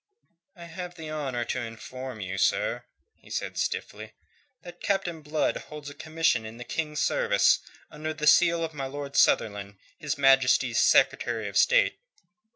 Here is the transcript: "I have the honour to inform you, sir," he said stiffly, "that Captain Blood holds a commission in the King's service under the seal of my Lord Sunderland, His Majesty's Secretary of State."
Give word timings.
"I 0.55 0.65
have 0.65 0.95
the 0.95 1.11
honour 1.11 1.45
to 1.45 1.61
inform 1.61 2.21
you, 2.21 2.39
sir," 2.39 2.85
he 3.13 3.29
said 3.29 3.59
stiffly, 3.59 4.13
"that 4.63 4.81
Captain 4.81 5.21
Blood 5.21 5.57
holds 5.69 5.91
a 5.91 5.93
commission 5.93 6.43
in 6.43 6.57
the 6.57 6.63
King's 6.63 7.01
service 7.03 7.59
under 7.91 8.11
the 8.11 8.25
seal 8.25 8.63
of 8.63 8.73
my 8.73 8.87
Lord 8.87 9.15
Sunderland, 9.15 9.77
His 9.99 10.17
Majesty's 10.17 10.79
Secretary 10.79 11.47
of 11.47 11.55
State." 11.55 11.99